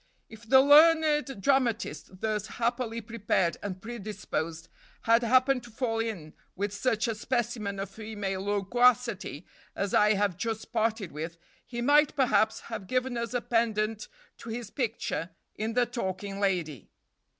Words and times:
If 0.29 0.49
the 0.49 0.61
learned 0.61 1.43
dramatist, 1.43 2.21
thus 2.21 2.47
happily 2.57 3.01
prepared 3.01 3.57
and 3.61 3.79
predisposed, 3.79 4.67
had 5.03 5.21
happened 5.21 5.61
to 5.65 5.69
fall 5.69 5.99
in 5.99 6.33
with 6.55 6.73
such 6.73 7.07
a 7.07 7.13
specimen 7.13 7.79
of 7.79 7.87
female 7.91 8.41
loquacity 8.45 9.45
as 9.75 9.93
I 9.93 10.13
have 10.13 10.37
just 10.37 10.71
parted 10.73 11.11
with, 11.11 11.37
he 11.67 11.81
might, 11.83 12.15
perhaps, 12.15 12.61
have 12.61 12.87
given 12.87 13.15
us 13.15 13.35
a 13.35 13.41
pendant 13.41 14.07
to 14.39 14.49
his 14.49 14.71
picture 14.71 15.29
in 15.53 15.73
the 15.73 15.85
talking 15.85 16.39
lady. 16.39 16.89